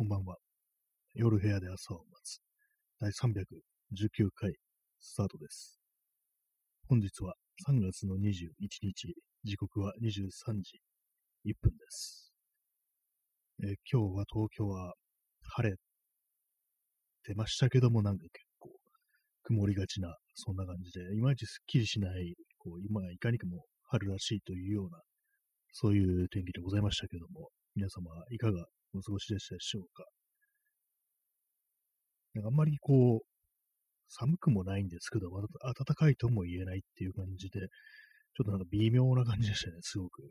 [0.00, 0.36] こんばんは。
[1.12, 2.40] 夜部屋で朝を待つ。
[2.98, 4.54] 第319回
[4.98, 5.78] スタートです。
[6.88, 7.34] 本日は
[7.68, 8.48] 3月の21
[8.80, 10.80] 日、時刻は23時
[11.44, 12.32] 1分です。
[13.62, 14.94] え、今日は東京は
[15.42, 15.76] 晴れ
[17.22, 18.70] てましたけども、なんか結構
[19.42, 25.02] 曇りがちな、そんな感じで、いまいちすっきりしない、こう今いかにかも春らしいというような、
[25.72, 28.64] そういう天気でございましたけども、皆様いかが
[28.94, 30.04] お過ごしでしたでしょうか？
[32.34, 33.26] なんかあんまりこう、
[34.08, 40.22] 寒くもないんですけど、暖かいとも言えないっていう感じで、ちょっとなんか微妙な感じでしたね、すごく。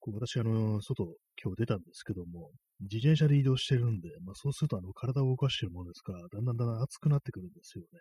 [0.00, 2.50] こう私、あの、外、今日出たんですけども、
[2.80, 8.00] 自転車で移動してるんで、まあ、そうするとあの体を動かしてるものですから、だんだんだんだん暑くなってくるんですよね。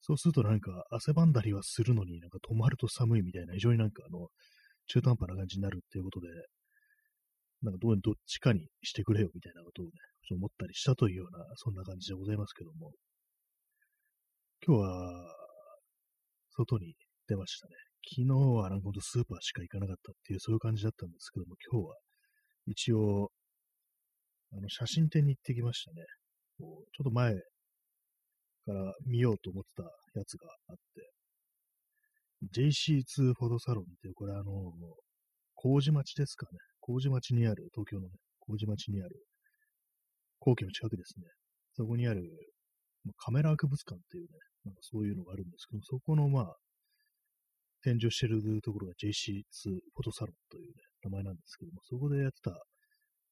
[0.00, 4.28] そうするとなんか汗ばんだりはするのになんか止まると寒いみたいな、非常になんかあの、
[4.86, 6.28] 中途半端な感じになるっていうことで、
[7.62, 9.92] なんかどうどっちかにしてくれよみたいなことをね、
[10.30, 12.92] 思ったりしたというような、そんな感じでございますけども。
[14.66, 15.34] 今日は、
[16.50, 16.94] 外に
[17.28, 17.74] 出ましたね。
[18.08, 21.96] 昨日はなんかほんとスーパーしか行かなかったっていう、そういう感じだったんですけども、今日は
[22.66, 23.30] 一応、
[24.52, 26.04] あの、写真展に行ってきましたね。
[26.58, 27.40] こうちょっと前か
[28.72, 31.10] ら見ようと思ってたやつがあって、
[32.54, 34.72] JC2 フォトサロンっていう、これあの、
[35.54, 36.58] 麹町ですかね。
[36.86, 39.26] 麹町にある、東京のね、麹町にある、
[40.38, 41.26] 皇居の近くですね。
[41.74, 42.22] そこにある、
[43.04, 44.28] まあカメラ博物館っていうね、
[44.64, 46.56] なんかそういうのがあるんですけどそこのまあ、
[47.82, 52.50] 展示をしてるところが JC2 フォトサロンというね、名前なんですけども、そこでやってた、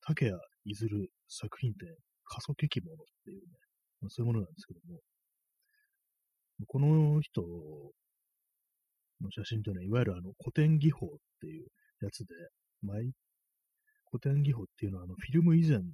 [0.07, 1.89] 竹谷いずる作品展、
[2.25, 3.43] 過疎劇物っていうね、
[4.01, 5.01] まあ、そういうものなんですけども、
[6.67, 11.11] この人の写真というのは、いわゆるあの古典技法っ
[11.41, 11.67] ていう
[12.01, 12.35] やつで、
[12.83, 13.11] 毎
[14.15, 15.91] 古典技法っていうのは、あの、フィルム以前の、ね、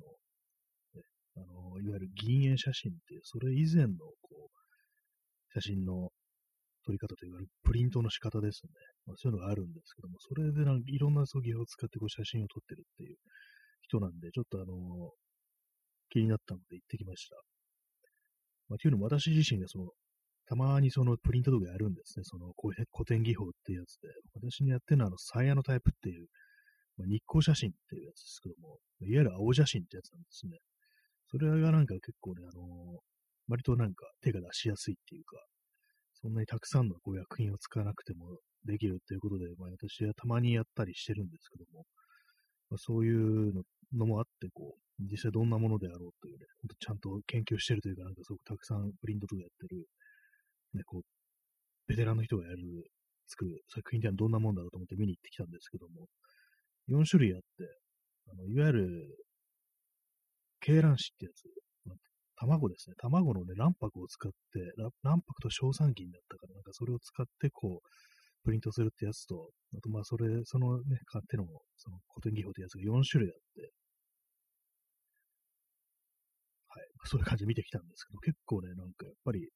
[1.37, 6.11] あの、いわゆる銀塩写真っていう、それ以前の、こう、写真の
[6.85, 8.73] 撮り方といわれるプリントの仕方ですね。
[9.07, 13.17] まあ、そういうのがあるんですけども、それでなんかいろんな技法を使ってこう写真を撮ってるっていう
[13.89, 15.13] 人なんで、ちょっとあの
[16.11, 17.37] 気になったので行ってきました。
[18.69, 19.89] まあ、というのも私自身がその、
[20.45, 22.25] たまにそのプリントとかやるんですね。
[22.25, 22.75] その古
[23.07, 24.09] 典技法っていうやつで。
[24.35, 26.27] 私にやってるのはあの、サイヤのタイプっていう
[27.01, 30.61] まあ、日光写真っていうやつですけども、いわゆる青写真ってやつなんですね。
[31.33, 33.01] それがなんか結構ね、あのー、
[33.49, 35.41] 割となんか手が出しやすいっていうか、
[36.21, 41.85] そんなにたくさんのこう薬品を使わなくてもできるっていうことで、まあ、私はたまにやったりしてるんですけども、
[42.69, 43.53] まあ、そういう
[43.97, 49.87] のもあって、こう、実際どんなものであろうというね、ほんとちゃんと研究してるというか、なんかすごくたくさんプリントとかやってる、
[50.75, 51.03] ね、こう、
[51.89, 52.59] ベテランの人がやる、
[53.27, 56.07] 作る作品ってのはどんなもんだろうと思って見に行ってきたんですけども、
[56.91, 57.47] 4種類あって、
[58.29, 59.17] あのいわゆる、
[60.67, 61.45] 鶏卵子ってやつ、
[62.37, 62.97] 卵ですね。
[62.99, 67.89] 卵のね、卵白を使って、卵白と硝酸菌だったから、なんかそれを使って、こう、
[68.45, 71.45] プリントするってやつと、あとまあそれ、そのね、買っての、
[71.77, 73.73] その古典技法ってやつが4種類あって、
[76.69, 79.51] はい、そういう感じで見てきたんですけど、結構ね、なんかやっぱり、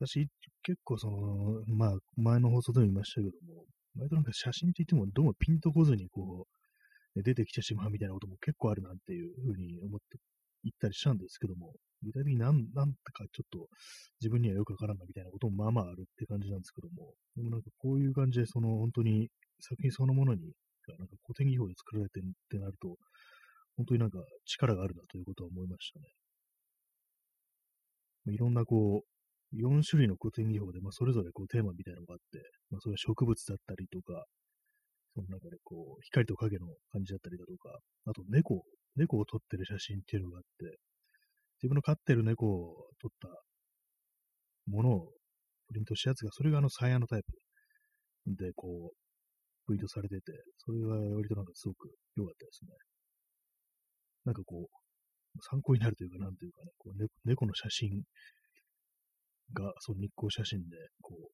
[0.00, 0.28] 私、
[0.62, 3.64] 結構その、まあ、前の放送でも言いましたけども、
[3.96, 6.46] 割となんか写真って言ってもどうもピンとこずにこ
[7.16, 10.18] う、出てきてしまうみたいなことも結構あるなっていうふうに思って
[10.62, 11.72] 言ったりしたんですけども、
[12.02, 13.66] 具体的になん、なんとかちょっと
[14.20, 19.28] 自分にはよくわからんなみたいなこともまあまああるって感じなんですけども、でもなんかこういう感じでその本当に
[19.60, 20.52] 作品そのものに、
[20.98, 22.96] なんか古典技法で作られてるってなると、
[23.76, 26.06] 本当になんか力があるなということは思いましたね。
[28.34, 29.17] いろんなこう、
[29.52, 34.24] 4種類の古典技法で、まあ、それぞれこうテーマみたいなのがあって、まあ、それは植物だったりとか、
[35.14, 38.62] その中でこう、光と影の感じだったりだとか、あと猫、
[38.96, 40.78] 猫を撮ってる写真っていうのがあって、
[41.62, 43.28] 自分の飼ってる猫を撮った
[44.70, 45.08] ものを
[45.68, 47.32] プリントしたやつが、それがあのサイヤのタイプ
[48.36, 48.96] でこう、
[49.66, 52.70] プリントされてて、それが割となんかすごく良かったですね。
[54.24, 54.78] なんかこう、
[55.50, 58.02] 参考になるというか、なんというかね、こう猫の写真
[59.54, 61.28] が、その日光写真で、こう、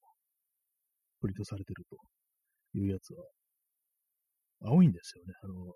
[1.21, 1.97] プリントされてると
[2.79, 3.25] いうやつは、
[4.67, 5.35] 青いんですよね。
[5.43, 5.75] あの、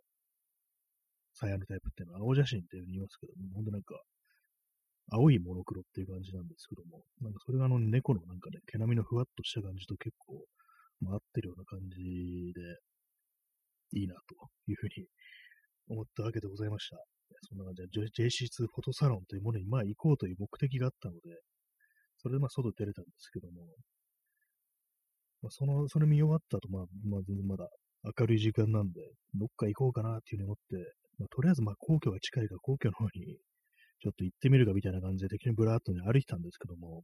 [1.35, 3.95] サイヤのタイプっていうのは青写真っていうふうに言いますけども、ほんとなんか、
[5.11, 10.45] 青いモノクロっていう感じなんですけども、なんかそれがあの猫のなんかね、毛並みのふわっとした感じと結構、
[11.01, 12.61] まあ、合ってるような感じで、
[13.97, 14.37] いいなと
[14.69, 15.07] いうふうに
[15.89, 16.99] 思ったわけでございました。
[17.49, 21.21] そんな感じで JC2 フォトサロンというものにまあ行こうという目的があったので、
[22.19, 23.63] それでまあ外出れたんですけども、
[25.43, 27.69] まあ、その、それ見終わった後、まあ、まあ、全然まだ
[28.19, 29.01] 明るい時間なんで、
[29.35, 33.39] どっか行こうかなっていうふうに思って、まあ、とりあえずまあ皇居が近いから皇居の方に
[34.01, 37.03] ちょっと行ってみるかみたいな感じで適当にブラーっとね、歩いてたんですけども、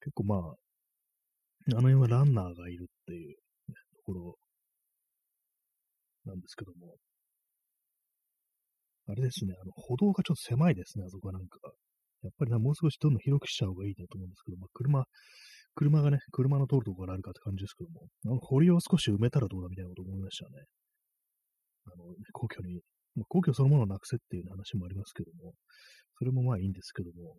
[0.00, 3.36] 結構まあ、あの辺はランナーがいるっていう、
[3.96, 4.36] ところ
[6.24, 6.94] なんですけども、
[9.08, 11.58] あれですね、あの歩道がちょっと狭いですね、あそこはなんか。
[12.26, 15.04] やっぱりなもう少しどんどん広くしちゃう方がいいなと思うんですけど、まあ、車、
[15.74, 20.64] 車がね、車の通るところがあるかって感じですけども、あの堀を少し埋めたらどうだみたいなこと思いましたね。
[21.86, 22.80] あの、皇居に、
[23.14, 25.54] まあ、皇居そのものをなくせっていう話もありますけども、
[26.18, 27.36] それもまあいいんですけども、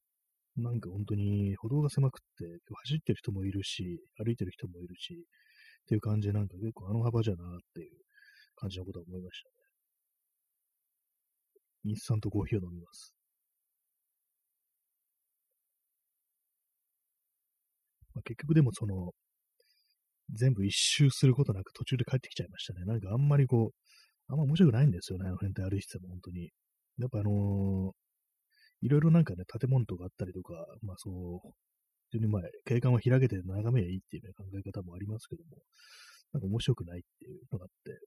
[0.58, 2.46] なんか本当に歩道が狭くって、
[2.86, 7.92] 走ってる人もいるし、歩いてる人もいるし、っていう感じでなんか結構あの幅じゃなっていう
[8.56, 9.54] 感じのことは思いましたね。
[11.86, 13.17] インスタントコーヒーを飲みます。
[18.18, 19.12] まあ、結局でもその、
[20.34, 22.84] 全部一周することなく途中で帰ってきちゃいましたね。
[22.86, 26.50] なんかあんまりこう、あんま面白くないんですよね、あの辺って歩いてても本当に。
[26.98, 27.94] やっぱあのー、
[28.82, 31.52] いろいろなんかね、建物とかあったりとか、まあそう、
[32.10, 35.58] 非常にまあ、景観を開けて眺めりゃいいっていう、ね、考え方もありますけども、
[36.34, 38.00] なんか面白くないっていうのがあって、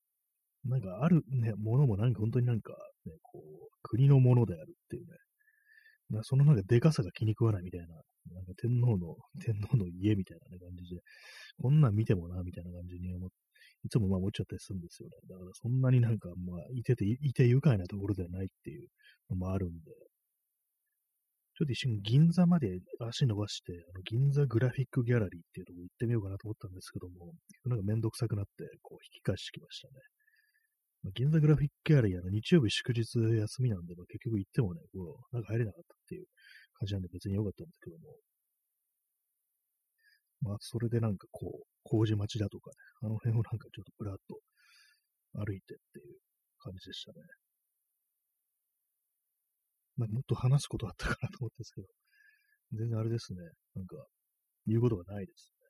[0.64, 2.72] なんかあるね、ものもなんか本当になんか
[3.06, 5.16] ね、こう、国のものであるっていうね、
[6.10, 7.86] なそのなんかでかさが気に食わないみたいな、
[8.32, 11.00] なんか天皇の、 天皇の家みたいな、感じで、
[11.58, 13.30] こんなん見てもな、みたいな感じに思っ
[13.82, 15.16] いつもまあ思っちゃったりするんですよね。
[15.28, 18.88] だからそんなになんかまあ、いてて、いて愉快なところではないっていう
[19.30, 19.90] のもあるんで、
[21.56, 27.32] ちょっと一瞬銀座まで足伸ばして、あの銀座グラフィックギャラリーっていうところ行ってみようかなと思ったんですけども、
[27.66, 29.94] なんかめんどくさくなって、こう引き返してきましたね。
[31.02, 36.26] まあ、銀座グラフィックギャラリーは日曜日祝日休みなんで、まあ、結局行ってもね、こう、なんか入れなかったっていう
[36.80, 38.16] 感じなんで別に良かったんですけども。
[40.40, 44.40] まあ、それでなんかこう、麹町だとかね、あの辺をなんかちょっとぶらっと
[45.34, 46.16] 歩いてっていう
[46.58, 47.18] 感じでしたね。
[49.98, 51.86] なんかもっと話すことあったかなと思ったんですけど、
[52.72, 53.40] 全然あれですね。
[53.74, 53.96] なんか、
[54.66, 55.66] 言うことがないですね。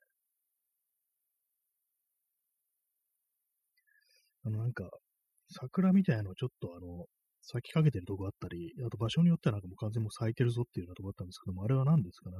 [4.45, 4.89] あの、なんか、
[5.49, 7.05] 桜みたいなのちょっとあの、
[7.41, 12.37] 咲きかけてるとこあったり、あと場所によってはなんかもう完全に咲いてるぞっていうようなとこあったんですけども、あれは何ですかね、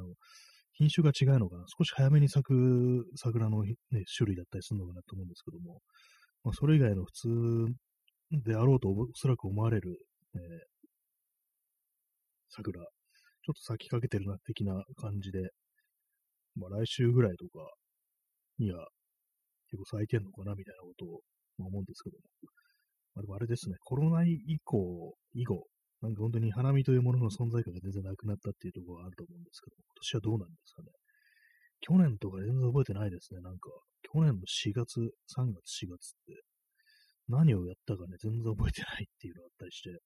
[0.73, 3.75] 品種が違うのかな、少し早めに咲く桜の、ね、
[4.15, 5.81] 種類だったりするのかなと思うんですけども、
[6.43, 7.29] まあ、それ以外の普通
[8.45, 9.97] であろうとおそらく思われる、
[10.35, 10.41] えー、
[12.49, 15.39] 桜、ちょっと咲きかけてるな的な感じで、
[16.55, 17.59] まあ来週ぐらいとか
[18.59, 18.87] には
[19.69, 21.19] 結構咲いてんのかなみたいなことを、
[21.57, 22.23] まあ、思うんですけども、
[23.15, 25.67] まあ、でもあれですね、コロナ以降、以後、
[26.01, 30.89] なんか本当に花見というものの存在感が全然なくなったっていうところがあると思うんですけど、今年はどうなんですかね。
[31.81, 33.41] 去年とか全然覚えてないですね。
[33.41, 33.69] なんか、
[34.01, 36.41] 去年の4月、3月、4月って、
[37.27, 39.99] 何をやったかね、全然覚えてないっていうのがあったりして、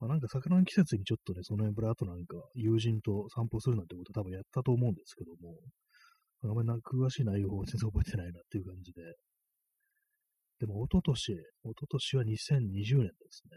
[0.00, 5.56] まあ、なんか桜の季節にちょっとね、その辺ぶらっとなんか友人と散歩するなんてこと多分やったと思うんですけども、
[6.44, 9.00] あんまり詳しい内容を全然覚えてないなっていう感じで、
[10.60, 13.56] でも、一昨年、一昨年は2020年ですね。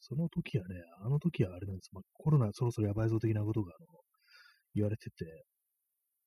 [0.00, 1.90] その時はね、あの時はあれなんです。
[1.92, 3.86] まあ、コロナそろそろやばいぞ的なことがあの
[4.74, 5.44] 言われてて、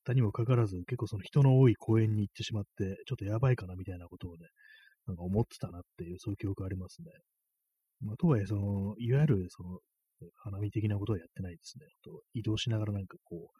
[0.03, 4.47] 他にもかかわらず結構その人の多い公園に行ってしまって、ちょっとやばいかなみたいなことをね、
[5.07, 7.11] なんか思ってたなっていう、そういう記憶ありますね。
[8.01, 9.79] まあ、とはいえ、その、いわゆるその、
[10.37, 11.85] 花見的なことはやってないですね。
[12.03, 13.59] と移動しながらなんかこう、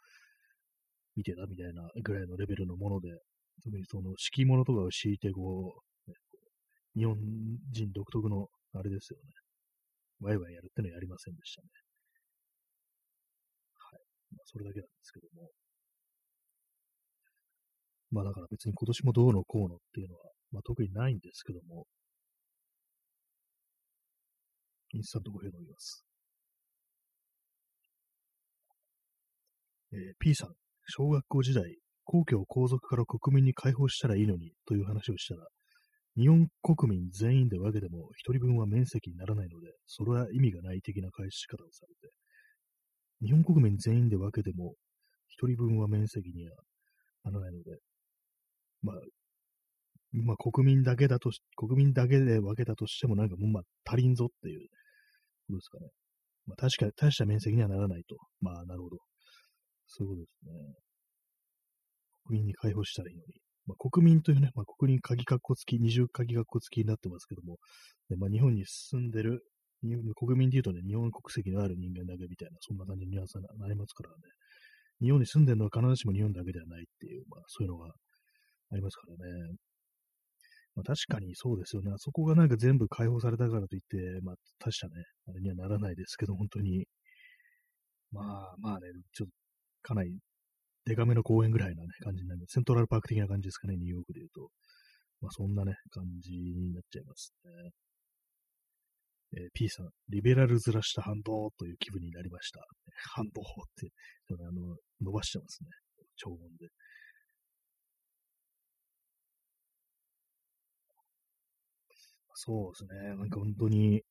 [1.15, 3.09] 見てたみたいなぐらいのレベルのもので、
[3.63, 5.88] 特にその敷物とかを敷いてこう、
[6.99, 9.31] 日本人独特のあれですよね。
[10.19, 11.69] ワイワイやるってのはやりませんでしたね。
[13.77, 14.01] はい。
[14.35, 15.49] まあ、それだけなんですけども。
[18.11, 21.85] まあだから別に今年もどうのこうのっていうのは、まあ特にないんですけども、
[24.91, 26.03] インスタントコーヒー飲みます。
[29.93, 30.49] えー、P さん、
[30.87, 31.63] 小学校時代、
[32.03, 35.47] 皇居を皇族から国民に解放したらいいのにという話をしたら、
[36.17, 42.13] 日本国民全員で分けても一人分は面積にならないので、それは意味がない的な返し方をされて、
[43.21, 44.75] 日本国民全員で分けても
[45.27, 46.55] 一人分は面積には
[47.23, 47.77] ならないので、
[48.81, 48.95] まあ、
[50.11, 54.67] まあ国民だけだとし国民だけで分けたとしてもなんかもうまあ足りんぞっていう
[55.47, 55.87] ことですかね。
[56.47, 58.15] まあ確かに大した面積にはならないと。
[58.41, 58.97] まあなるほど。
[59.85, 60.75] そういうことですね。
[62.25, 63.48] 国民に解放したらいいのに。
[63.69, 67.57] まあ、国民というね、まあ、国民鍵括弧付き、二重鍵括弧付きになってますけども、
[68.09, 69.43] でまあ、日本に住んでる、
[70.15, 74.15] 国民で言うとね、日本国籍のある人間だけみたいな、そんな感じにニュアンスになりますからね。
[75.01, 77.93] 日本に住んでるのは必ずしも日本だけではないっていう、まあ、そういうのが
[78.71, 79.55] ありますからね。
[80.75, 81.91] まあ、確かにそうですよね。
[81.93, 86.85] あそこがなんか全部解放されたからといって、まあ、確かね、あれにはならないですけど、本当に。
[88.11, 89.33] まあまあね、ちょっと、
[89.83, 90.17] かなり
[90.89, 92.53] デカめの公園ぐらいなね、感じになります。
[92.53, 94.49] セントラルパーク的な感じですかね、ニューヨークで言うと。
[95.21, 97.71] まあそんなね、感じになっちゃいますね。
[99.37, 102.65] えー、P さん、リベラルずらした反動という気分になりました。
[103.13, 103.91] 反動って、
[104.31, 105.69] あの、伸ばしてますね。
[106.15, 106.69] 超音で。
[112.33, 113.15] そうですね。
[113.15, 114.01] なんか本当に、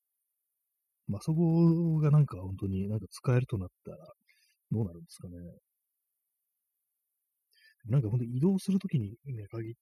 [1.07, 3.97] まあそこがなんか本当になんか使えるとなったら、
[4.71, 5.35] どうなるんですかね。
[7.85, 9.73] なんか本当移動するときにね、限っ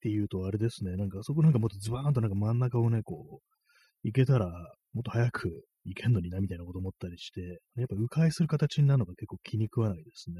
[0.00, 0.96] て言うとあれですね。
[0.96, 3.56] なんかそこなんかもっとズバーンとなんか真ん中をね、こう、
[4.02, 4.46] 行けたら、
[4.92, 10.36] もっと早く行けんのにな、みたいなこと思ったりして、やっぱ迂回する形になるのが結構気に食わないですね。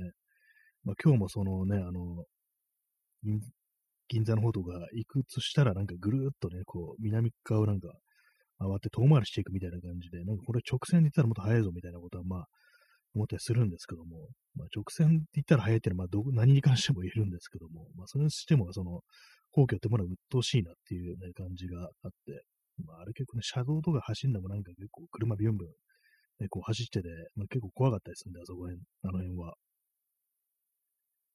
[0.85, 2.25] まあ今日もそのね、あの、
[4.09, 7.89] 銀座の方とか行くとしたらなんかぐるっとね、こう、南側をなんか
[8.59, 12.47] 回って遠回りしていくみたいな感じで、なんかこれ直線で行ったらもっと速いぞみたいなことはまあ
[13.17, 19.03] 思ったりするんですけども、まあ、直線って言ったら速いっていうのはまあど 何に関しても言えるんですけども、まあそれにしてもその
[19.51, 22.45] 皇居ってものは鬱陶しいなっていう、ね、感じがあって、
[22.85, 25.73] まああれ結構ね、車道とか走るのもなんか結構車ビュンビュン、
[26.41, 29.55] ね、こう走ってて、まあ、結構怖かったりするんで、あそこへ、あの辺は。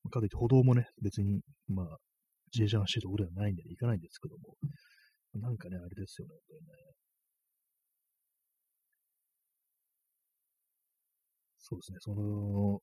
[0.09, 1.85] かといって歩道もね、別に、まあ、
[2.53, 4.55] 自転車の走るところではないんで、行かないんですけども、
[5.39, 6.73] なんかね、あれですよね、本当にね。
[11.71, 12.79] そうですね、その、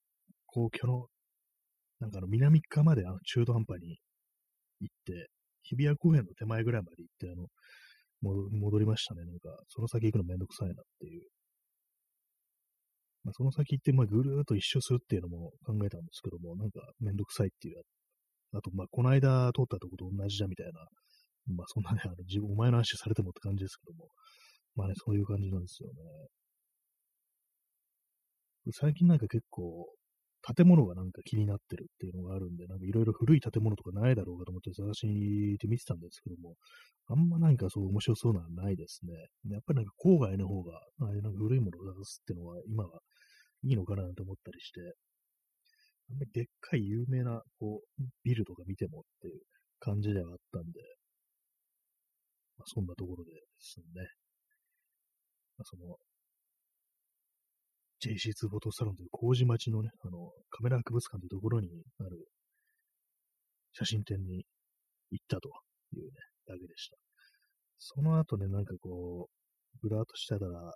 [0.46, 1.08] 皇居の、
[2.00, 3.98] なんかあの、南側まであの中途半端に
[4.80, 5.28] 行って、
[5.62, 7.48] 日比谷公園の手前ぐらいまで行って、あの、
[8.22, 9.26] 戻りましたね。
[9.26, 11.22] なんか、その先行くのめんどくさいなっていう。
[13.24, 17.82] まあ、その先行って、まあ、ぐるーっと一周するっていうのも考えたんですけども、なんかめんどくさいっていう。
[18.54, 20.80] あと、まあ、この間通ったとこと同じだみたいな。
[21.54, 24.08] まあ、そんなね、あの自分、お前の話されてもって感じですけども。
[24.76, 25.94] まあね、そういう感じなんですよね。
[28.72, 29.86] 最近なんか結構、
[30.42, 36.54] 建物がなんか気になってるっていうのがあるんで、なんかいろいろ古い建物とかないだろうかと思って探しに行って見てたんですけども、
[37.08, 39.12] あんまなんかそう面白そうなのはないですね。
[39.52, 43.00] やっぱりなんか郊外の方が、ああいうなんか古いものを探すっていうのは今は
[43.62, 44.80] いいのかなと思ったりして、
[46.10, 49.40] あんまりでっかい有名なこうビルとか見てもっていう
[49.80, 50.80] 感じではあったんで、
[52.58, 54.08] まあ、そんなところですね。
[55.58, 55.96] まあ、その
[58.00, 61.68] JC2 フォトサロンという麹町のね、あの、カメラ博物館というところに
[62.00, 62.28] ある
[63.72, 64.44] 写真展に
[65.10, 65.48] 行ったと
[65.94, 66.10] いうね、
[66.46, 66.96] だけでした。
[67.78, 70.72] その後ね、なんかこう、ぶらーっとしてたら、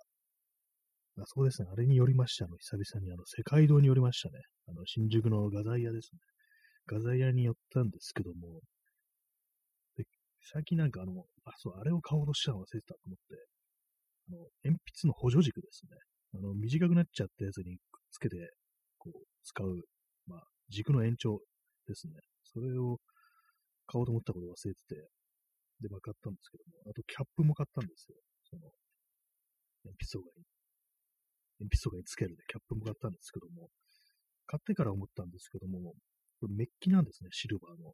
[1.19, 2.45] あそうですね、あれに寄りました。
[2.45, 4.39] あの、久々にあの、世界堂に寄りましたね。
[4.67, 6.19] あの、新宿の画材屋ですね。
[6.87, 8.61] 画材屋に寄ったんですけども、
[9.95, 10.05] で
[10.41, 13.35] 最近なんかあの、あ、そう、あれを買おうとしたの忘れてたと思って、
[14.29, 15.97] あの、鉛筆の補助軸ですね。
[16.35, 18.37] あの、短くなっちゃったやつにくっつけて、
[18.97, 19.81] こう、使う、
[20.27, 21.39] まあ、軸の延長
[21.87, 22.13] ですね。
[22.43, 22.97] それを
[23.87, 24.95] 買おうと思ったことを忘れてて、
[25.81, 28.17] で、まあ、買ったんですけども、あと、キャップも買ったんですよ。
[28.49, 28.71] その、
[29.85, 30.45] 鉛筆とかに、
[31.59, 33.69] 鉛筆とかにつけるで、キャップも買ったんですけども、
[34.47, 35.93] 買ってから思ったんですけども、
[36.39, 37.93] これメッキなんですね、シルバーの。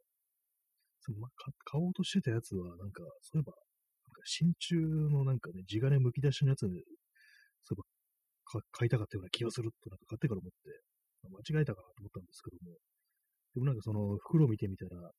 [1.00, 1.30] そのまあ、
[1.64, 6.82] 買おうとしてたやつは、なんか、そういえば、なんか真鍮のなんかね、地金むき出しのやつで、
[7.64, 7.84] そういえば
[8.72, 10.58] 買いたかったような気がするとなんか買ってから思って、
[11.28, 12.74] 間違えたかなと思ったんですけども、
[13.54, 15.10] でもなんかその袋を見てみたら、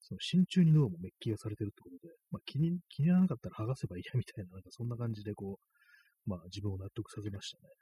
[0.00, 7.72] その真鍮にどうもメッキがされてるってことで、まあ気に、気にならなかったら剥がせばいいやみたいな、なんかそんな感じでこう、まあ自分を納得させましたね。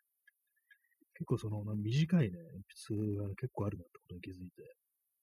[1.15, 2.39] 結構その短いね、
[2.89, 4.75] 鉛筆が、結構あるなってことに気づいて、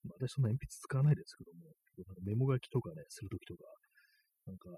[0.03, 3.63] まあ、私そんな鉛筆使わないですけども、なんかメモ書きとかね、するときとか、
[4.48, 4.69] なんか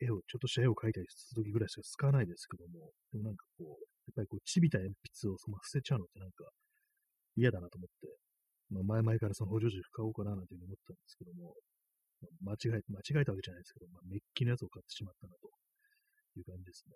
[0.00, 6.44] 絵を、ちょっとした絵を描いたりするときぐらいしか使わないですけども、でもなんかこう、やっぱりこう、ちびた鉛筆をその捨てちゃうのってなんか
[7.36, 8.08] 嫌だなと思って、
[8.70, 11.54] まあ、前々からその補助軸買おうかななんていうふうに思ったんですけども、
[12.42, 15.50] まあ、間違え、間違えたわけじゃないですけど、まあ、メッキのやつを買ってしまったなと
[16.38, 16.94] いう感じですね。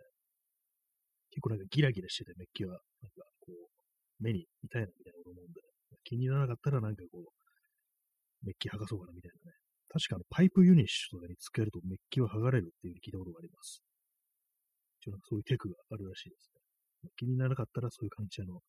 [1.31, 5.61] 結構なんかギラギラしてて、メッキは、なんかこう、目に痛いなみたいなこと思うんで、
[6.05, 9.57] 気にならなかったらなんかこう、メッキ剥がそうかなみたいなね、
[9.89, 13.83] 確かあのパイプユニッシュとかにつけるとメッキは剥がれるっていう聞いたことがあります。
[15.01, 17.11] 一応なんかそういうテクがあるらしいですね。
[17.17, 18.61] 気にならなかったらそういう感じであの、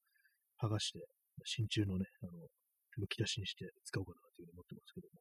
[0.61, 0.99] 剥がして、
[1.43, 2.31] 真鍮のね、あの、
[2.97, 5.19] むき出しにして使おうかなというふうに思ってますけども。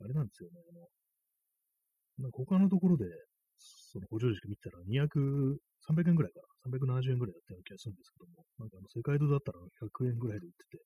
[0.00, 0.88] あれなんですよね、あの、
[2.18, 3.06] なんか他のところで、
[3.58, 6.46] その補助軸見たら200、300円ぐらいかな。
[6.64, 10.82] 370円ぐらいだったような気がするんですけども、なんかあの世界堂だったら100円ぐらいで売ってて、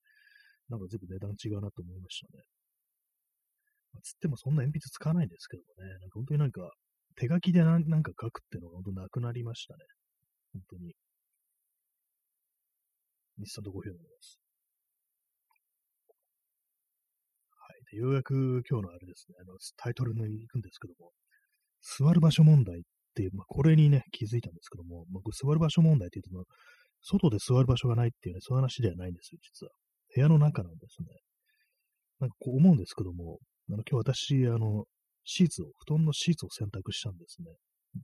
[0.68, 2.44] なんか全部値段違うなと思いましたね。
[3.92, 6.70] まあつってもそんな鉛筆使わないんですけどもね、なんか本当になんか
[7.16, 9.84] 手書きでなんか書くっていうのが本当なくなりましたね。
[10.52, 10.94] 本当に。
[13.38, 14.38] 日産とコーヒー飲みます。
[17.50, 17.96] はい。
[17.96, 21.12] で、ようやく今日のあれですね、あの、タイトルに行くんですけども、
[21.82, 22.82] 座る場所問題っ
[23.14, 26.50] ていう、まあ、これにね、気づいたんですけども、まあ、座る場所問題って言うと、
[27.02, 29.72] 外で座る場所がないっていうね、そういう話ではないんですよ、実は。
[30.16, 31.08] 部屋の中なんですね。
[32.20, 34.84] なんかこう思うんですけども、あの今日私、あの、
[35.24, 37.48] シーツを、布団のシーツを選択したんですね。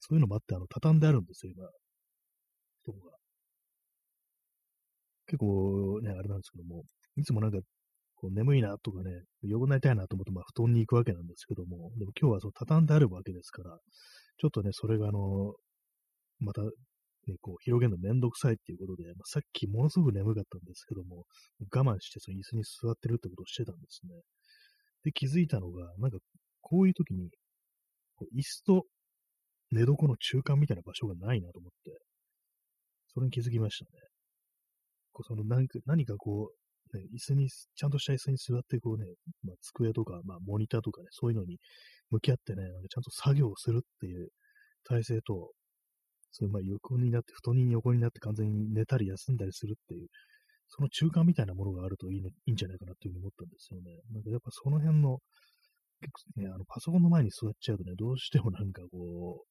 [0.01, 1.67] そういうのもあって、あの、畳んであるんですよ、今。
[2.85, 3.17] 布団が。
[5.27, 6.85] 結構ね、あれなんですけども、
[7.17, 7.59] いつもなんか、
[8.17, 9.11] こう眠いなとかね、
[9.43, 13.79] 横になりたいなと思って、まあ、布団に行くわけなんですけども、でも今日はその畳んであるわけですから、
[14.39, 15.55] ちょっとね、それがあの、
[16.39, 16.63] また、
[17.27, 21.25] ね、こう、広げるのめんどくさいっていうことで、まあ、さっきものすごく眠かったんですけども、
[21.73, 24.15] 我慢してその椅子に座ってるってことをしてたんですね。
[25.05, 26.19] で、気づいたのが、なんか
[26.61, 27.31] こういう時に、
[28.17, 28.87] こう椅子と
[29.71, 31.99] 寝床の中間みたいな場所がないなと思って、
[33.15, 33.91] それに気づきましたね。
[35.13, 36.63] こうその何か何かこう、
[36.97, 39.07] ね、椅子に、ちゃんとした椅子に座って、こうね、
[39.45, 41.59] まあ、机とか、まあ、モニターとかね、そういうのに
[42.11, 44.29] 向き合ってね、なんかちゃんと作業をするっていう
[44.85, 45.53] 体制と、
[46.33, 50.09] そういうまあ横になって、布団に横になって完全に寝たり休んだりするっていう、
[50.69, 54.01] その中間みたいなものがあるといい,、ね、いいんじゃないかなっていうふうに思ったんですよね。
[54.11, 55.19] なんかやっぱその辺の、
[56.01, 59.47] 結構ね、あの、パソコンの前に座っちゃうとね、どうしてもなんかこう、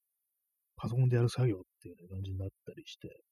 [0.76, 3.22] パソコンでやる作業っていう、ね、感じになったりして、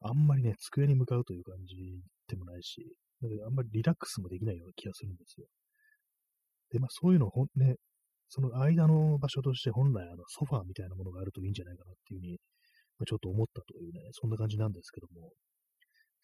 [0.00, 1.76] あんまりね、机に向かうという感じ
[2.26, 5.46] でもないし、なんかあんまりリラックスもできないような気がするんですよ。
[6.72, 7.76] で、まあそういうのをね、
[8.30, 12.38] その間の場所として本来あのソファーみたいなものがあるといいんじゃないかなっていうふうに、
[13.00, 15.32] まあ、ちょっと思ったというね、そんな感じなんですけども、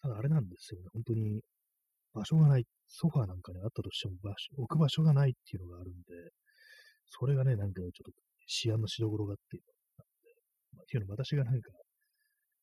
[0.01, 1.41] ただあれなんですよね、本当に
[2.13, 6.13] 場所がない、ソファーなんかにあったとしても場所、置く場所がないっていうのがあるんで、
[7.09, 8.13] それがね、なんかちょっと
[8.45, 10.37] 思案のしどころがっていうのがあって、
[10.77, 11.73] まあ、っていうの私がなんか、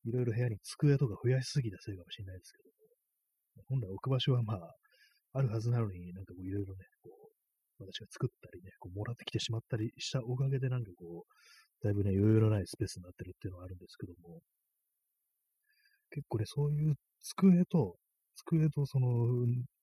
[0.05, 4.71] いろいろ部屋に机とか増やしすぎたせいかもしれないですけども、本来置く場所はまあ、
[5.33, 11.33] あるはずなのになんかこういろいろね、こう、私が作ったりね、こうもらってきてしまったりしたおかげでなんかこう、
[11.85, 14.41] だいぶね、余裕のないスペースになってるっていうのがあるんですけども、
[16.09, 17.97] 結構ね、そういう机と
[18.35, 19.07] 机とその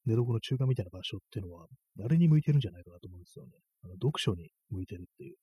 [0.05, 3.51] 寝床の中間みたいな場所っていうのは、誰に向いてるんじゃないかなと思うんですよね。
[3.85, 5.37] あの読書に向いてるっていう。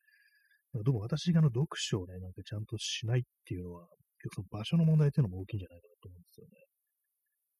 [0.83, 3.87] どうも私があの読書をね、なんかちゃんとしないっていうのは、
[4.21, 6.51] 結構その場所の問題っていうのも大きいんじゃないかなと思うんですよね。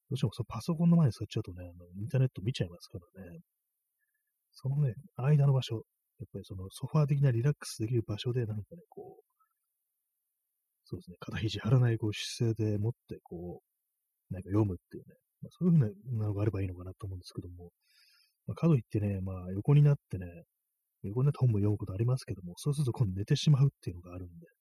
[0.10, 3.40] どうしてもそのパソコンの前に座っちゃうとね、あのインターネット見ちゃいますからね。
[4.52, 5.84] そのね、間の場所、
[6.20, 9.24] やっぱりそのソファー的なリラックスできる場所でなんかね、こう、
[10.84, 13.62] そうですね、肩肘張らないこう姿勢で持って、こ
[14.32, 17.72] う、なんか読むっていうね、まあ、そういうふうなのがあればいいのかなと思うんですけども、
[18.48, 20.26] まあ、かといってね、まあ横になってね、
[21.04, 24.56] 横になって本も読むことありますけども、そうすると今度寝てしまうっていうのがあるんで、やっ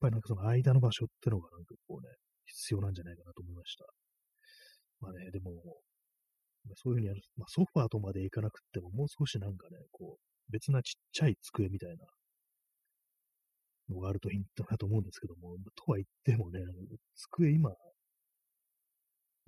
[0.00, 2.08] ぱりなんかその間の場所っていうのがなんかこうね、
[2.46, 3.84] 必要なんじゃないかなと思いました。
[5.00, 5.52] まあね、でも、
[6.64, 12.06] まあ、そういうふうにやる、まあ、ソファーとまでいかなくても、もう少しなんかね、こう、別なちっちゃい机みたいな
[13.94, 16.60] のがあるといいんだなと思うんですけども、とは言ってもね、
[17.14, 17.70] 机今、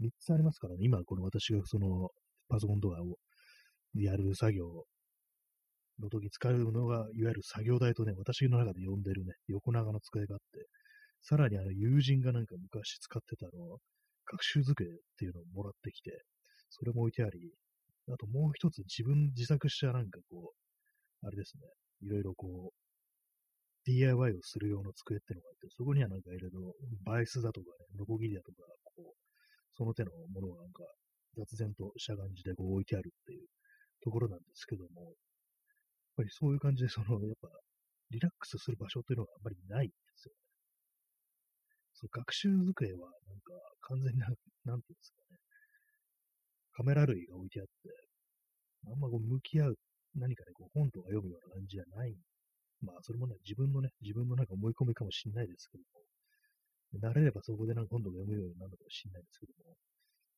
[0.00, 2.10] 3つありますからね、今この私がその
[2.48, 3.18] パソコンとかを
[3.94, 4.84] やる作業
[6.00, 10.66] の時使うのが、いわゆる作業台とね、私の中で呼んでるね、横長の机があって、
[11.22, 13.78] さらにあの友人がなんか昔使ってたの、
[14.30, 16.22] 学習机っていうのをもらってきて、
[16.70, 17.52] それも置いてあり、
[18.10, 20.67] あともう一つ自分自作したなんかこう、
[21.22, 21.62] あれですね、
[22.02, 22.88] いろいろこう、
[23.84, 29.14] DIY をする用の机ってのがあって、そこにはなんかいろいろバイスだとかね、ノコギリだとか、こう、
[29.76, 30.84] その手のものがなんか
[31.36, 33.46] 雑然とした感じでこう置いてあるっていう
[34.02, 35.12] ところなんですけども、やっ
[36.16, 37.48] ぱりそういう感じで、その、やっぱ、
[38.10, 40.40] リラックスする場所というのがあんまりないんですよね。
[41.94, 44.26] その学習机は、なんか、完全な、
[44.64, 45.38] なんていうんですかね、
[46.72, 47.72] カメラ類が置いてあって、
[48.86, 49.78] あんまこう向き合う、
[50.14, 52.14] 何かね、こう本とか読むような感じじゃない。
[52.80, 55.84] まあ、それもね、自分のね、自分のなんか思い込みかもしれないですけど
[57.02, 59.76] も、慣れればそこでなんか本とか読むようになるのかもしれないですけども、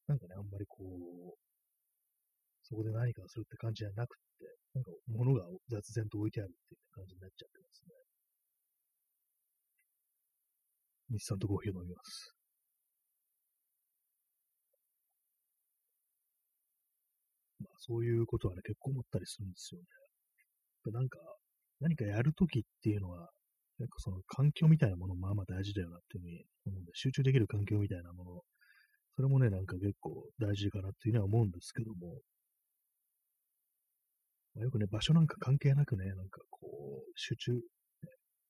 [0.08, 1.38] なんかね、あんまりこう、
[2.62, 7.94] そこで何かをするって感じじゃなくて、なんか物が雑然と置いてあるっていう感じになっちゃってますね。
[11.10, 12.34] 日産とコーヒー飲みます。
[17.60, 19.86] まあ、そういうことはね、結構思ったりするんですよね。
[20.92, 21.18] なんか、
[21.80, 23.28] 何かやるときっていうのは、
[23.80, 28.30] なんかその環境みたいなものもまあまあ大事だよなっていうふうに思うんで、集中できる環境みたいなもの、
[29.16, 32.20] それもね、なんか結構大事かなっていうのは思うんですけども、
[34.54, 37.52] まあ、よくね、場所なんか関係なくね、なんかこう、集中、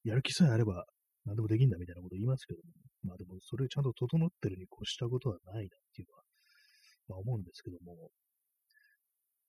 [0.05, 0.85] やる気さえあれば
[1.25, 2.65] 何でもできんだみたいなこと言いますけども、
[3.05, 6.23] まあでもそれちゃんと整ってるに越したことはないなっていうのは、
[7.09, 8.11] まあ思うんですけども、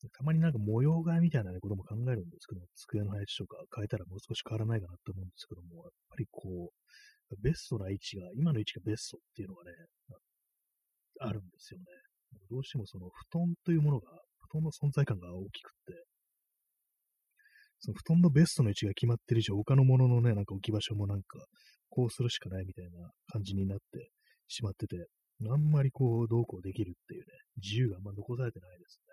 [0.09, 9.71] たまになんか模様替えみたいな、ことも考えるんですけど、机の配置とか変えたらもう少し変わらないかなって思うんですけども、やっぱりこう、ベストな位置が、今の位置がベストっていうのがね、
[11.19, 11.85] あるんですよね。
[12.49, 14.09] どうしてもその布団というものが、
[14.49, 16.05] 布団の存在感が大きくって、
[17.79, 21.45] その布団のベストの位置が決まってる以上、他のもののね、なんか置き場所もなんか、
[21.89, 24.11] こうするしかないみたいな感じになって
[24.47, 25.07] しまってて、
[25.49, 27.25] あんまりこう、どうこうできるっていうね、
[27.57, 29.10] 自由があんま残されてないですね。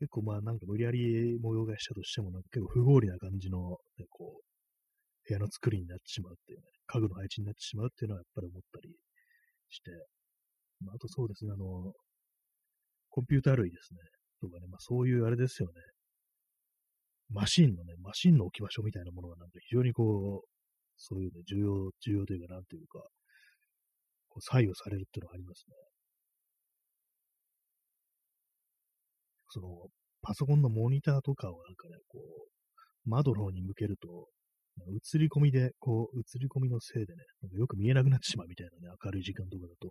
[0.00, 8.94] 結構まあなんか無理やり模様替えしたとしても、なんか結構不合理な感じの、ね、こう、部屋の作りになってしまうっていうね、家具の配置になってしまうっていうのはやっぱり思ったり
[9.70, 9.90] して、
[10.84, 11.92] まあ、あとそうですね、あの、
[13.08, 14.00] コンピューター類ですね、
[14.40, 15.74] とかね、まあそういうあれですよね、
[17.30, 20.48] マシンのね、マシンの置き場所みたいなものがなんか非常にこう、
[20.96, 23.00] そういうね、重要、重要というか、なんていうか、
[24.28, 25.93] こう左右されるっていうのがありますね。
[29.54, 29.68] その、
[30.20, 34.26] パソコンのモニターとかをなんかね、こう、窓の方に向けると、
[35.14, 39.90] 映り込みで、こう、映り込みのせいでね、なんかよく見えなくなってしまうみたいなね、明るい時間とかだと、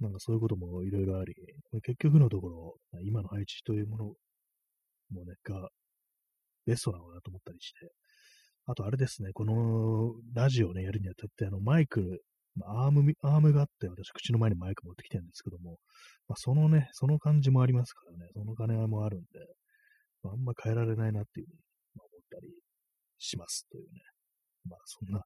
[0.00, 1.34] なんかそういうこともいろいろあり、
[1.82, 2.74] 結局のところ、
[3.04, 4.04] 今の配置というもの
[5.10, 5.68] もね、が、
[6.66, 7.92] ベストなのかなと思ったりして、
[8.66, 12.20] あとあれですね、このラジオね、やるにあたって、あの、マイク、
[12.64, 15.78] アーム、アームがあって、私、口の前にマイク持ってきてるんですけども、
[16.28, 19.26] まあ、そのね、その感じもありますからね、その金もあるんで、
[20.22, 21.58] まあ、あんま変えられないなっていうふうに、
[21.94, 22.52] まあ、思ったり
[23.18, 24.00] しますというね。
[24.68, 25.22] まあ、そんな、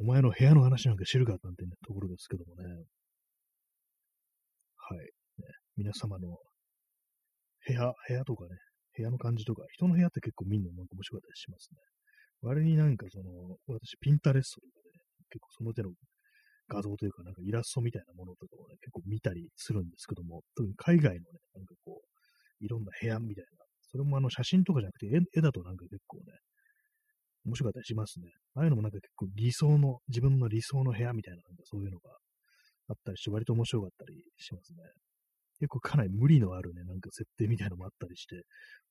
[0.00, 2.64] お前の部屋の話なんか知るかなんてね、ところですけどもね。
[4.76, 4.98] はい。
[4.98, 5.10] ね、
[5.76, 6.38] 皆様の
[7.66, 8.50] 部屋、部屋とかね、
[8.96, 11.78] 部屋の感じとか、人の部屋って結構見るのも面白かったりしますね。
[12.42, 15.90] 割になんかその、私、ピンタレストとかで、ね、結構その手の
[16.68, 26.24] 画像というか、なんかイラストみたいなものとかをね、結構見たりするんですけども、特に海外のね、なんかこう、いろんな部屋みたいな、それもあの写真とかじゃなくて絵、だとなんか結構ね、
[27.44, 28.26] 面白かったりしますね。
[28.54, 32.10] ああいうのもなんか結構理想の、自分の理想の部屋みたいな、なんかそういうのが
[32.88, 34.78] あったりして、割と面白かったりしますね。
[35.58, 38.42] 結構かなり無理のあるね、なんか設定みたいなのもあったりして、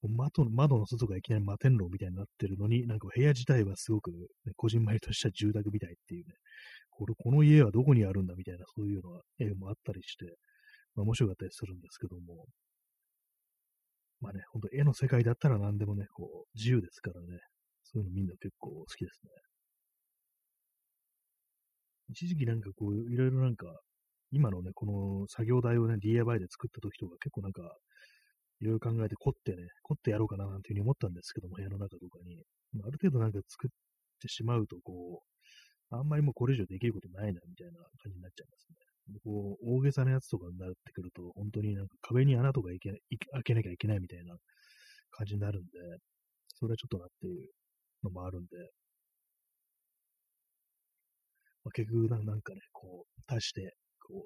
[0.02, 6.34] 窓の窓の外がいきなり摩天楼みたいになってるのに、なんか部屋自体はすごく、ね、こじんまりとした住宅みたいっていうね、
[6.98, 10.38] これ、この家はどこにあるんだみたいな、そういうのが、絵もあったりして、
[10.96, 12.46] まあ、面白かったりするんですけども、
[14.22, 17.40] まあね、ほんと絵の世界だったら何でもね、こう、自由ですからね、
[17.84, 19.30] そういうのみんな結構好きですね。
[22.10, 23.68] 一時期なんかこう、いろいろなんか、
[24.32, 27.62] 今のね、この作業台をね、DIY で作った時とか結構なんか、
[28.62, 32.44] いろいろ考えて凝ってね、凝ってやろうかななんていうふうに思ったんですけども、部屋の中とかに。
[32.84, 33.72] ある程度なんか作っ
[34.20, 35.35] てしまうと、こう、
[35.92, 38.76] あんまりもうこれ以上できることないな、みたいな感じになっちゃいますね。
[39.24, 42.92] こう、大げさなやつとかになってくると、本当になんか壁に穴とかいけ
[43.32, 44.36] 開けなきゃいけないみたいな
[45.12, 45.70] 感じになるんで、
[46.56, 47.50] それはちょっとなっていう
[48.04, 48.58] のもあるんで、
[51.64, 53.76] まあ、結局なんかね、こう、足して、
[54.08, 54.24] こ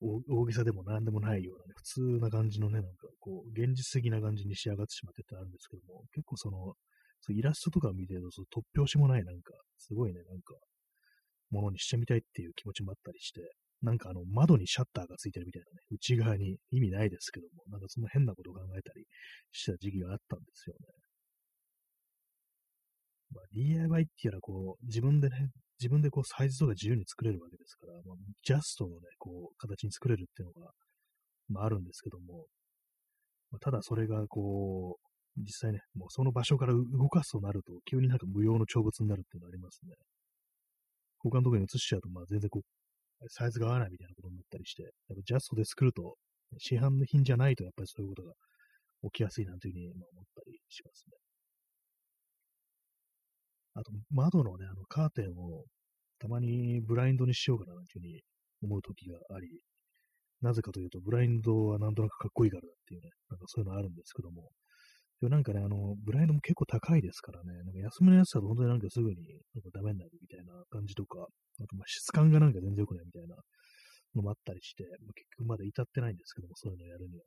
[0.00, 6.74] う、大げさでも何でもないようなね、普通な感じのね、なんかこう、現実的な感じに仕上がってしまってってあるんですけども、結構その、
[7.20, 10.54] そイラストとか見てると、そ突拍子もない、なんか、すごいね、なんか、
[11.50, 13.40] ものにしてみたいっていう気持ちもあったりして、
[13.82, 19.04] なんかあの、窓にシャッターがついてるみたいなね、内側に意味ないですけども、なんかその変なことを考えたり
[19.52, 20.86] した時期があったんですよね。
[23.34, 30.70] まあ、DIY っていうのはこう、自分でね、自分でこうサイズとか自由に作れるわけですから、まあ、ジャストのね、こう、形に作れるっていうのが、
[31.48, 32.46] まああるんですけども、
[33.50, 35.05] まあ、ただそれがこう、
[35.36, 39.94] 実際ね、もうその場所から動かすとなると、急になんか無用の長物になるっていうのがありますね。
[41.18, 42.62] 他のところに移しちゃうと、まあ全然こう、
[43.28, 46.16] サイズが合わないみたいなことになったりして、やっぱジャストで作ると、
[46.58, 48.32] 市販の品じゃないとやっぱりそういうことが
[49.10, 51.16] 起きやすいなんていうふうに思ったりしますね。
[53.74, 55.64] あと、窓のね、あの、カーテンを、
[56.18, 58.22] たまにブラインドにしようかな、というふうに
[58.62, 59.60] 思う時があり、
[60.40, 64.50] なぜかというと、ブラインドはなんとなくかっこいいからだっていうね、なんかそういうのあるんですけども、
[65.20, 69.16] でもなんかね、あの、ブラインドも結構高いですからね、なんか安めのやつだと本当になんかすぐに
[69.54, 73.36] なんかダメになるみたいな感じとか、あとまあ質感がなんか全然良くないみたいな
[74.14, 77.24] のもあったりして、まあ、結局まだ至ってないんですけども、そういうのやるには。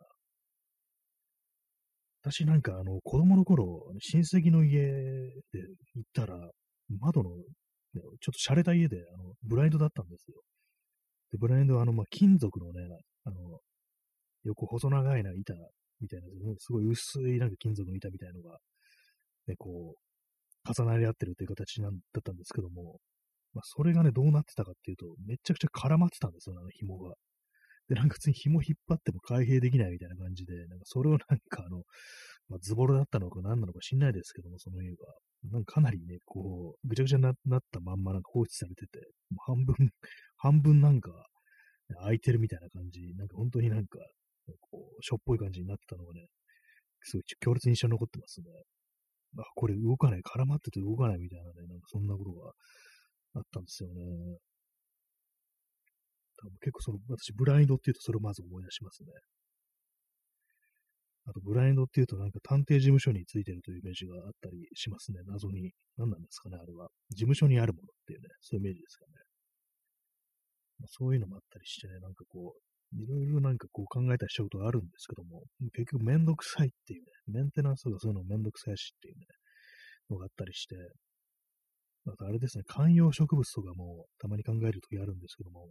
[2.21, 4.91] 私なんかあの、子供の頃、親戚の家で
[5.95, 6.51] 行ったら、
[6.99, 10.41] 窓の、ちょっと洒落た家で、あの、ブラインドだったんですよ。
[11.31, 12.81] で、ブラインドはあの、まあ、金属のね、
[13.23, 13.59] あの、
[14.43, 15.53] 横細長いな板
[16.01, 18.57] みたいな、すごい薄いなんか金属の板みたいのが、
[19.47, 22.99] ね、こう、重なり合ってるという形なんだったんですけども、
[23.53, 27.15] まあ、それがね、どうなってたかっていうと、めちゃくちゃ絡まってたんですよ、あの紐が。
[27.89, 31.83] で、なんか普通に紐引っ張っても開閉できないみたいな感じで、なんかそれをなんかあの、
[32.49, 34.97] まあ、ズボロだったのか何なのか知んないですけども、その家が。
[35.51, 37.35] なんかかなりね、こう、ぐちゃぐちゃになっ
[37.71, 38.99] たまんまなんか放置されてて、
[39.45, 39.75] 半分、
[40.37, 41.11] 半分なんか、
[42.01, 43.99] 空いてるみたいな感じ、なんか本当になんか、
[44.59, 46.27] こう、しょっぽい感じになってたのがね、
[47.03, 48.47] すごい強烈に印象に残ってますね。
[49.37, 52.51] あ、これ動かない、絡まってて動かないみたいなね、なんかそんなことが
[53.35, 54.01] あったんですよね。
[56.39, 59.09] 多分結構その、私、ブラインドって言うとそれをまず思い出しますね。
[61.25, 65.19] あと、ブラインドっていうとなんか探偵事務所についてるというイメージがあったりしますね。
[65.27, 65.73] 謎に。
[65.97, 66.89] 何なんですかね、あれは。
[67.09, 69.11] 事務所にあるものっていうね、そういうイメージですかね。
[70.79, 79.25] まあ、そういうのもあったりしてね、なんかこう、いろいろなんかこう考えたりしたことがあるんですけども、結局めんどくさいっていうね、メンテナンスとかそういうのめんどくさいしっていうね、
[80.09, 80.75] のがあったりして、
[82.07, 85.67] あとあれですね、観葉植物とかもたまに考えるときあるんですけども、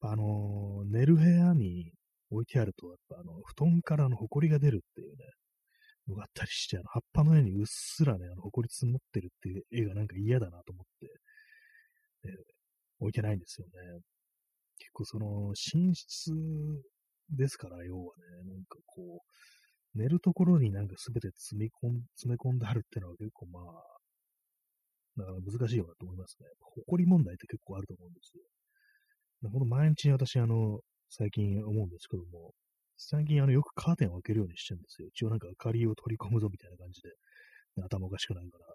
[0.00, 1.92] あのー、寝る部屋に
[2.30, 5.16] 置いてあると、やっぱあの、布団からの埃が出るっていうね、
[6.08, 11.06] のがあったりして、あの、葉っぱの上にうっすらね、あの、埃積もってるっていう絵がなんか嫌だなと思って、
[12.26, 12.28] え
[13.00, 14.00] 置いてないんですよね。
[14.78, 16.32] 結構その、寝室
[17.30, 19.22] ですから、要はね、なんかこ
[19.94, 23.64] う、寝るところになんかすべて積み込ん、詰め込んであるっていうのは結構まあ、
[25.16, 26.46] だから難しいよなと思いますね。
[26.88, 28.42] 埃問題って結構あると思うんですよ。
[29.50, 32.52] ほんと毎日私、あの、最近思うんですけども、
[32.96, 35.08] 最近あの、よくカーテンを開けるようにしてるんですよ。
[35.08, 37.10] 一応なんか明かりを取り込むぞみたいな感じで、
[37.84, 38.74] 頭おかしくないから。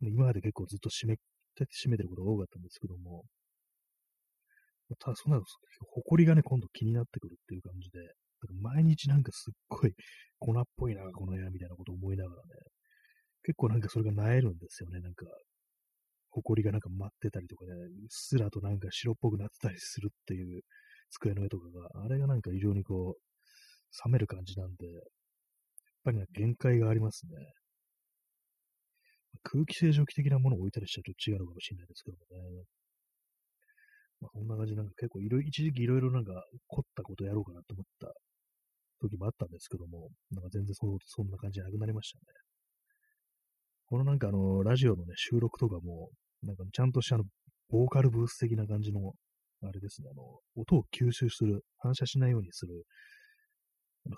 [0.00, 1.16] 今まで結構ずっと閉め、
[1.56, 3.24] 閉めてることが多かったんですけども、
[4.98, 7.98] ただそうなると、埃がね、今度気になってくるっていう感じで、
[8.60, 9.94] 毎日なんかすっごい
[10.38, 12.48] 粉っぽいな、この部屋みたいなことを思いながらね、
[13.44, 15.00] 結構なんかそれが萎えるんですよね。
[15.00, 15.26] なんか、
[16.30, 20.62] 埃がなんか舞ってたりとかね、うっすらとなんか白っぽくなってたりするっていう
[21.10, 25.02] 机の上とかが、あれがなんか非常にこう、冷める感じなんで、やっ
[26.04, 27.32] ぱりね、限界がありますね。
[29.42, 32.64] 空気清浄機的なものを置いたりしたらちょっと違うのかもしれないですけどもね。
[34.22, 36.32] まあ、そんな感じなんか結構いろいろ、一時期いろいろなんか
[36.68, 38.14] 凝ったことやろうかなと思った
[39.00, 42.22] 時もあったんですけども、なんか全然そそんな感じなくなりましたね。
[43.86, 46.10] このなんかあの、ラジオのね、収録とかも、
[46.42, 47.24] なんかちゃんとしたあの、
[47.68, 49.12] ボーカルブース的な感じの、
[49.64, 50.22] あれですね、あの、
[50.54, 52.84] 音を吸収する、反射しないようにする、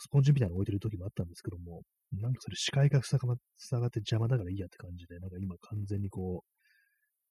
[0.00, 3.36] スポンジみたいなの置いてる時もあったんですけども、なんかそれ視界が塞がっ
[3.90, 6.53] て邪魔だからいいやって感じで、なんか今完全にこう、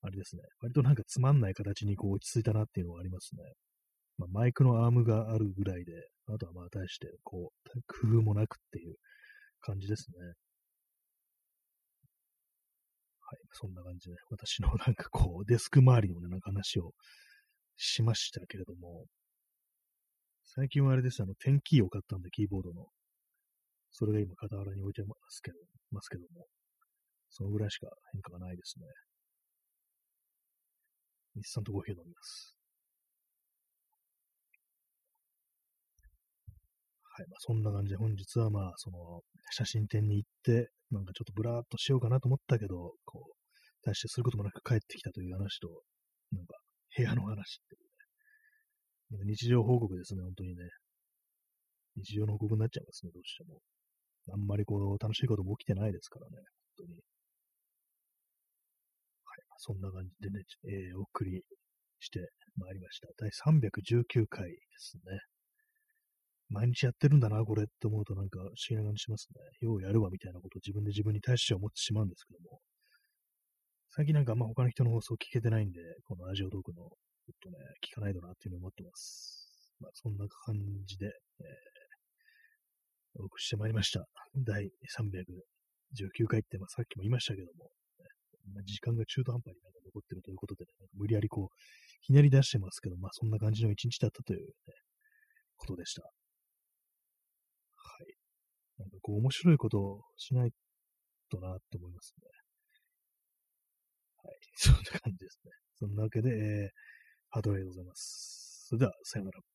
[0.03, 3.43] あれですね、割となんかつまんない形にこう落ち着いたなっていうのがありますね。
[4.17, 5.93] まあ、マイクのアームがあるぐらいで、
[6.27, 8.95] あとはまあ対してこう、工夫もなくっていう
[9.61, 10.17] 感じですね。
[13.21, 16.91] はい、そんな感じで、私のなんかこう、デスク周りのね、なんか話を
[17.77, 19.05] しましたけれども、
[20.43, 22.87] 最近はあれです、あの、テンキーを買ったんで、キーボードの。
[23.91, 25.57] それが今、傍らに置いてますけど、
[25.91, 26.45] ますけども、
[27.29, 28.85] そのぐらいしか変化がないですね。
[31.35, 32.55] 日産とコーヒー飲みます。
[37.15, 37.27] はい。
[37.29, 43.33] まあ、そんな感じで、本日はまあ、その、写真展に行って、なんかちょっとブラーっとしようかなと思ったけど、こう、
[43.85, 45.83] 大してすることもなく帰ってきたという話と、
[46.31, 46.57] なんか、
[46.97, 47.33] 部屋の話っ
[47.69, 47.87] ていうね。
[49.11, 50.63] なんか日常報告ですね、本当にね。
[51.97, 53.61] 日常の報告になっちゃいますね、どうしても。
[54.33, 56.37] あんまりこう、楽しいことも起きてないですからね、
[56.77, 56.93] 本当に。
[56.93, 56.97] は
[59.35, 59.41] い。
[59.49, 61.41] まあ、そんな感じでね、えー、お送り
[61.99, 62.19] して
[62.57, 63.07] まいりました。
[63.15, 65.19] 第319回ですね。
[66.49, 69.39] 毎日やってるんだな、これって思うとなんか不思議な感じしますね。
[69.61, 72.59] ようやるわみたいなことを自分で自分に対して思ってしまうんですけども。
[73.95, 79.47] 最近なんかあんま他の人の放送聞けてないんで、このラジオトークの、ちょっとね、聞かないとなっていうふうに思ってます。
[79.79, 84.03] まあ、そんな感じで、えー、お送りしてまいりました。
[84.35, 84.65] 第
[84.99, 87.69] 319回って、まあ、さっきも言いましたけども、
[88.63, 91.55] 時間が中途半端になんか残ってるということで、ね、無理やりこう、
[92.01, 94.53] ひねり出してますけど、まあ、そんな感じの一日だったという、ね、
[95.57, 96.01] ことでした。
[96.01, 96.09] は
[98.03, 98.23] い
[98.79, 100.51] なんかこう面白いことをしない
[101.29, 102.27] となって思いますね。
[104.23, 104.39] はい。
[104.55, 105.51] そんな感じですね。
[105.79, 106.69] そんなわけで、えー、
[107.29, 108.65] ハードウェイでございます。
[108.67, 109.52] それでは、さようなら。